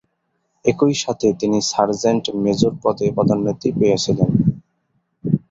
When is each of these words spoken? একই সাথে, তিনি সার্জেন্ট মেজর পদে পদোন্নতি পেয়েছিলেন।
একই 0.65 0.95
সাথে, 0.95 1.27
তিনি 1.39 1.57
সার্জেন্ট 1.71 2.25
মেজর 2.43 2.73
পদে 2.83 3.07
পদোন্নতি 3.17 3.69
পেয়েছিলেন। 3.79 4.29